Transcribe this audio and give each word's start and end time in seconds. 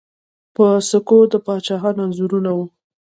په 0.55 0.65
سکو 0.89 1.17
د 1.31 1.33
پاچاهانو 1.45 2.01
انځورونه 2.05 2.49
وو 2.57 2.65